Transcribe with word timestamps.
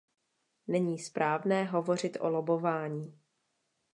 Není 0.67 0.99
správné 0.99 1.63
hovořit 1.63 2.17
o 2.19 2.29
lobbování. 2.29 3.19